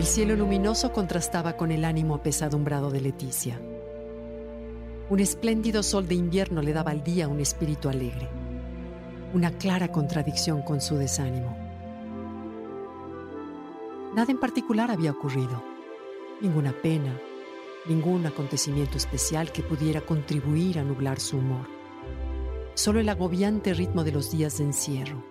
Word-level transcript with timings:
El 0.00 0.06
cielo 0.06 0.34
luminoso 0.34 0.92
contrastaba 0.92 1.58
con 1.58 1.70
el 1.70 1.84
ánimo 1.84 2.14
apesadumbrado 2.14 2.90
de 2.90 3.02
Leticia. 3.02 3.60
Un 5.10 5.20
espléndido 5.20 5.82
sol 5.82 6.08
de 6.08 6.14
invierno 6.14 6.62
le 6.62 6.72
daba 6.72 6.90
al 6.90 7.04
día 7.04 7.28
un 7.28 7.38
espíritu 7.38 7.90
alegre, 7.90 8.26
una 9.34 9.50
clara 9.50 9.88
contradicción 9.88 10.62
con 10.62 10.80
su 10.80 10.96
desánimo. 10.96 11.54
Nada 14.14 14.32
en 14.32 14.40
particular 14.40 14.90
había 14.90 15.10
ocurrido, 15.10 15.62
ninguna 16.40 16.72
pena, 16.72 17.20
ningún 17.86 18.24
acontecimiento 18.24 18.96
especial 18.96 19.52
que 19.52 19.62
pudiera 19.62 20.00
contribuir 20.00 20.78
a 20.78 20.82
nublar 20.82 21.20
su 21.20 21.36
humor. 21.36 21.66
Solo 22.72 23.00
el 23.00 23.08
agobiante 23.10 23.74
ritmo 23.74 24.02
de 24.02 24.12
los 24.12 24.30
días 24.30 24.56
de 24.56 24.64
encierro, 24.64 25.22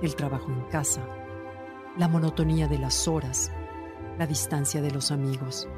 el 0.00 0.16
trabajo 0.16 0.50
en 0.50 0.62
casa, 0.70 1.19
la 2.00 2.08
monotonía 2.08 2.66
de 2.66 2.78
las 2.78 3.06
horas, 3.06 3.52
la 4.18 4.26
distancia 4.26 4.80
de 4.80 4.90
los 4.90 5.10
amigos. 5.10 5.68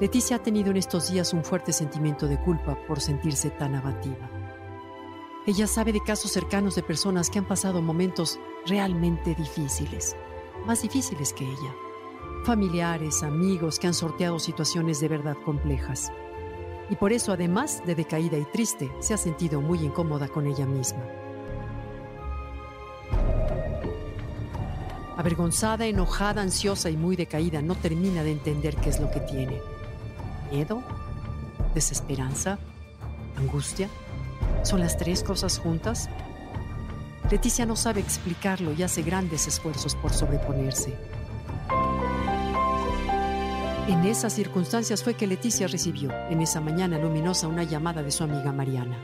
Leticia 0.00 0.34
ha 0.34 0.42
tenido 0.42 0.72
en 0.72 0.78
estos 0.78 1.12
días 1.12 1.32
un 1.32 1.44
fuerte 1.44 1.72
sentimiento 1.72 2.26
de 2.26 2.40
culpa 2.40 2.76
por 2.88 3.00
sentirse 3.00 3.50
tan 3.50 3.76
abatida. 3.76 4.28
Ella 5.46 5.68
sabe 5.68 5.92
de 5.92 6.00
casos 6.00 6.32
cercanos 6.32 6.74
de 6.74 6.82
personas 6.82 7.30
que 7.30 7.38
han 7.38 7.44
pasado 7.44 7.80
momentos 7.82 8.40
realmente 8.66 9.36
difíciles, 9.36 10.16
más 10.66 10.82
difíciles 10.82 11.32
que 11.32 11.44
ella. 11.44 11.72
Familiares, 12.44 13.22
amigos 13.22 13.78
que 13.78 13.86
han 13.86 13.94
sorteado 13.94 14.40
situaciones 14.40 14.98
de 14.98 15.06
verdad 15.06 15.36
complejas. 15.44 16.10
Y 16.90 16.96
por 16.96 17.12
eso, 17.12 17.30
además 17.30 17.80
de 17.86 17.94
decaída 17.94 18.38
y 18.38 18.44
triste, 18.46 18.90
se 18.98 19.14
ha 19.14 19.18
sentido 19.18 19.60
muy 19.60 19.84
incómoda 19.84 20.26
con 20.26 20.48
ella 20.48 20.66
misma. 20.66 21.21
Avergonzada, 25.16 25.86
enojada, 25.86 26.42
ansiosa 26.42 26.88
y 26.90 26.96
muy 26.96 27.16
decaída, 27.16 27.60
no 27.60 27.74
termina 27.74 28.22
de 28.22 28.32
entender 28.32 28.76
qué 28.76 28.90
es 28.90 29.00
lo 29.00 29.10
que 29.10 29.20
tiene. 29.20 29.60
¿Miedo? 30.50 30.82
¿Desesperanza? 31.74 32.58
¿Angustia? 33.36 33.88
¿Son 34.62 34.80
las 34.80 34.96
tres 34.96 35.22
cosas 35.22 35.58
juntas? 35.58 36.08
Leticia 37.30 37.64
no 37.66 37.76
sabe 37.76 38.00
explicarlo 38.00 38.72
y 38.72 38.82
hace 38.82 39.02
grandes 39.02 39.46
esfuerzos 39.46 39.94
por 39.94 40.12
sobreponerse. 40.12 40.94
En 43.88 44.04
esas 44.04 44.32
circunstancias 44.32 45.02
fue 45.02 45.14
que 45.14 45.26
Leticia 45.26 45.66
recibió, 45.66 46.10
en 46.30 46.40
esa 46.40 46.60
mañana 46.60 46.98
luminosa, 46.98 47.48
una 47.48 47.64
llamada 47.64 48.02
de 48.02 48.10
su 48.10 48.22
amiga 48.22 48.52
Mariana. 48.52 48.96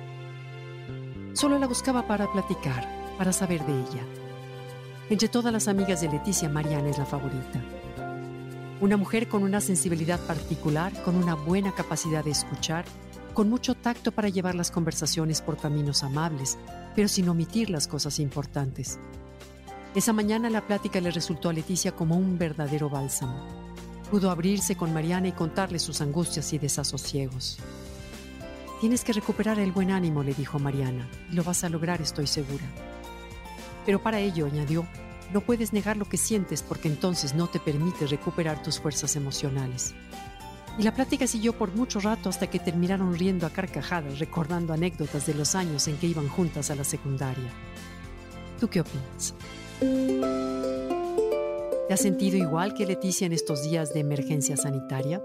Solo 1.32 1.58
la 1.58 1.66
buscaba 1.66 2.06
para 2.06 2.30
platicar, 2.32 2.88
para 3.18 3.32
saber 3.32 3.64
de 3.64 3.72
ella. 3.72 4.27
Entre 5.10 5.28
todas 5.28 5.50
las 5.50 5.68
amigas 5.68 6.02
de 6.02 6.08
Leticia, 6.08 6.50
Mariana 6.50 6.90
es 6.90 6.98
la 6.98 7.06
favorita. 7.06 7.62
Una 8.82 8.98
mujer 8.98 9.26
con 9.26 9.42
una 9.42 9.62
sensibilidad 9.62 10.20
particular, 10.20 10.92
con 11.02 11.16
una 11.16 11.34
buena 11.34 11.74
capacidad 11.74 12.22
de 12.22 12.32
escuchar, 12.32 12.84
con 13.32 13.48
mucho 13.48 13.74
tacto 13.74 14.12
para 14.12 14.28
llevar 14.28 14.54
las 14.54 14.70
conversaciones 14.70 15.40
por 15.40 15.56
caminos 15.56 16.02
amables, 16.02 16.58
pero 16.94 17.08
sin 17.08 17.26
omitir 17.30 17.70
las 17.70 17.88
cosas 17.88 18.18
importantes. 18.18 18.98
Esa 19.94 20.12
mañana 20.12 20.50
la 20.50 20.66
plática 20.66 21.00
le 21.00 21.10
resultó 21.10 21.48
a 21.48 21.54
Leticia 21.54 21.92
como 21.92 22.14
un 22.16 22.36
verdadero 22.36 22.90
bálsamo. 22.90 23.46
Pudo 24.10 24.30
abrirse 24.30 24.76
con 24.76 24.92
Mariana 24.92 25.28
y 25.28 25.32
contarle 25.32 25.78
sus 25.78 26.02
angustias 26.02 26.52
y 26.52 26.58
desasosiegos. 26.58 27.58
Tienes 28.82 29.04
que 29.04 29.14
recuperar 29.14 29.58
el 29.58 29.72
buen 29.72 29.90
ánimo, 29.90 30.22
le 30.22 30.34
dijo 30.34 30.58
Mariana, 30.58 31.08
lo 31.32 31.42
vas 31.44 31.64
a 31.64 31.70
lograr, 31.70 32.02
estoy 32.02 32.26
segura. 32.26 32.64
Pero 33.88 34.02
para 34.02 34.20
ello, 34.20 34.44
añadió, 34.44 34.86
no 35.32 35.40
puedes 35.40 35.72
negar 35.72 35.96
lo 35.96 36.04
que 36.04 36.18
sientes 36.18 36.62
porque 36.62 36.88
entonces 36.88 37.32
no 37.34 37.46
te 37.46 37.58
permite 37.58 38.06
recuperar 38.06 38.62
tus 38.62 38.78
fuerzas 38.78 39.16
emocionales. 39.16 39.94
Y 40.78 40.82
la 40.82 40.92
plática 40.92 41.26
siguió 41.26 41.54
por 41.54 41.74
mucho 41.74 41.98
rato 41.98 42.28
hasta 42.28 42.48
que 42.48 42.58
terminaron 42.58 43.14
riendo 43.14 43.46
a 43.46 43.50
carcajadas, 43.50 44.18
recordando 44.18 44.74
anécdotas 44.74 45.24
de 45.24 45.32
los 45.32 45.54
años 45.54 45.88
en 45.88 45.96
que 45.96 46.06
iban 46.06 46.28
juntas 46.28 46.70
a 46.70 46.74
la 46.74 46.84
secundaria. 46.84 47.50
¿Tú 48.60 48.68
qué 48.68 48.82
opinas? 48.82 49.34
¿Te 51.88 51.94
has 51.94 52.00
sentido 52.00 52.36
igual 52.36 52.74
que 52.74 52.84
Leticia 52.84 53.26
en 53.26 53.32
estos 53.32 53.62
días 53.62 53.94
de 53.94 54.00
emergencia 54.00 54.58
sanitaria? 54.58 55.22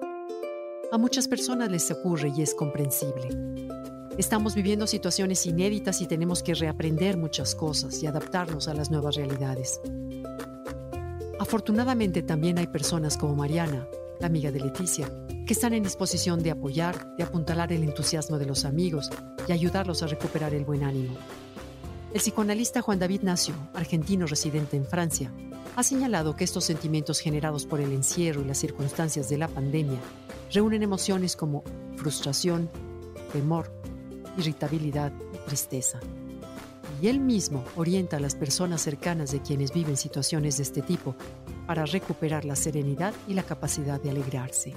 A 0.90 0.98
muchas 0.98 1.28
personas 1.28 1.70
les 1.70 1.92
ocurre 1.92 2.32
y 2.34 2.42
es 2.42 2.56
comprensible. 2.56 3.28
Estamos 4.18 4.54
viviendo 4.54 4.86
situaciones 4.86 5.44
inéditas 5.48 6.00
y 6.02 6.06
tenemos 6.06 6.44
que 6.44 6.54
reaprender 6.54 7.18
muchas 7.18 7.56
cosas 7.56 8.04
y 8.04 8.06
adaptarnos 8.06 8.68
a 8.68 8.76
las 8.76 8.92
nuevas 8.92 9.16
realidades. 9.16 9.82
Afortunadamente 11.40 12.22
también 12.22 12.60
hay 12.60 12.68
personas 12.68 13.18
como 13.18 13.36
Mariana, 13.36 13.88
la 14.20 14.28
amiga 14.28 14.52
de 14.52 14.60
Leticia, 14.60 15.10
que 15.48 15.54
están 15.54 15.74
en 15.74 15.82
disposición 15.82 16.44
de 16.44 16.52
apoyar, 16.52 17.16
de 17.16 17.24
apuntalar 17.24 17.74
el 17.74 17.84
entusiasmo 17.84 18.38
de 18.38 18.46
los 18.46 18.66
amigos 18.66 19.10
y 19.48 19.52
ayudarlos 19.52 20.04
a 20.04 20.08
recuperar 20.08 20.54
el 20.54 20.64
buen 20.64 20.84
ánimo. 20.84 21.16
El 22.14 22.22
psicoanalista 22.22 22.84
Juan 22.84 23.00
David 23.00 23.24
Nacio, 23.24 23.56
argentino 23.74 24.28
residente 24.28 24.78
en 24.78 24.86
Francia, 24.86 25.34
ha 25.76 25.82
señalado 25.82 26.36
que 26.36 26.44
estos 26.44 26.66
sentimientos 26.66 27.20
generados 27.20 27.66
por 27.66 27.82
el 27.82 27.92
encierro 27.92 28.42
y 28.42 28.46
las 28.46 28.60
circunstancias 28.60 29.28
de 29.28 29.40
la 29.40 29.48
pandemia 29.48 30.00
reúnen 30.52 30.84
emociones 30.84 31.36
como 31.36 31.64
frustración, 31.98 32.70
temor, 33.32 33.83
irritabilidad 34.38 35.12
y 35.34 35.38
tristeza. 35.48 36.00
Y 37.02 37.08
él 37.08 37.20
mismo 37.20 37.64
orienta 37.76 38.18
a 38.18 38.20
las 38.20 38.36
personas 38.36 38.82
cercanas 38.82 39.32
de 39.32 39.42
quienes 39.42 39.74
viven 39.74 39.98
situaciones 39.98 40.58
de 40.58 40.64
este 40.64 40.82
tipo 40.82 41.16
para 41.68 41.86
recuperar 41.86 42.46
la 42.46 42.56
serenidad 42.56 43.14
y 43.28 43.34
la 43.34 43.44
capacidad 43.44 44.02
de 44.02 44.12
alegrarse. 44.12 44.74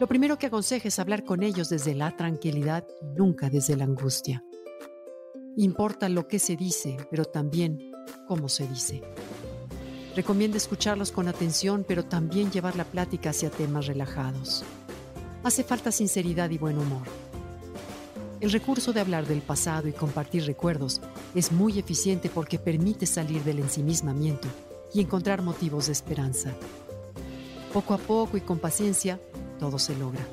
Lo 0.00 0.06
primero 0.06 0.38
que 0.38 0.46
aconseja 0.46 0.88
es 0.88 0.98
hablar 0.98 1.24
con 1.24 1.42
ellos 1.42 1.68
desde 1.68 1.94
la 1.94 2.16
tranquilidad 2.16 2.86
y 3.02 3.06
nunca 3.18 3.50
desde 3.50 3.76
la 3.76 3.84
angustia. 3.84 4.44
Importa 5.56 6.08
lo 6.08 6.28
que 6.28 6.38
se 6.38 6.56
dice, 6.56 6.96
pero 7.10 7.24
también 7.24 7.92
cómo 8.28 8.48
se 8.48 8.68
dice. 8.68 9.02
Recomienda 10.14 10.56
escucharlos 10.56 11.10
con 11.10 11.26
atención, 11.28 11.84
pero 11.86 12.04
también 12.04 12.50
llevar 12.50 12.76
la 12.76 12.84
plática 12.84 13.30
hacia 13.30 13.50
temas 13.50 13.86
relajados. 13.86 14.64
Hace 15.42 15.64
falta 15.64 15.90
sinceridad 15.90 16.50
y 16.50 16.58
buen 16.58 16.78
humor. 16.78 17.06
El 18.40 18.52
recurso 18.52 18.92
de 18.92 19.00
hablar 19.00 19.26
del 19.26 19.42
pasado 19.42 19.88
y 19.88 19.92
compartir 19.92 20.46
recuerdos 20.46 21.00
es 21.34 21.50
muy 21.50 21.78
eficiente 21.78 22.30
porque 22.30 22.58
permite 22.58 23.04
salir 23.04 23.42
del 23.42 23.58
ensimismamiento 23.58 24.46
y 24.94 25.00
encontrar 25.00 25.42
motivos 25.42 25.86
de 25.86 25.92
esperanza. 25.92 26.54
Poco 27.72 27.94
a 27.94 27.98
poco 27.98 28.36
y 28.36 28.40
con 28.40 28.60
paciencia, 28.60 29.18
todo 29.58 29.80
se 29.80 29.96
logra. 29.96 30.24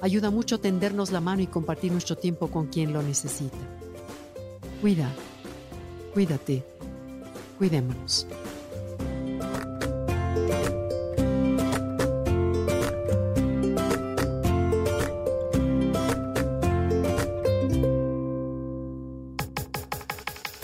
Ayuda 0.00 0.30
mucho 0.30 0.58
tendernos 0.58 1.12
la 1.12 1.20
mano 1.20 1.42
y 1.42 1.46
compartir 1.46 1.92
nuestro 1.92 2.16
tiempo 2.16 2.48
con 2.48 2.68
quien 2.68 2.94
lo 2.94 3.02
necesita. 3.02 3.58
Cuida, 4.80 5.12
cuídate, 6.14 6.64
cuidémonos. 7.58 8.26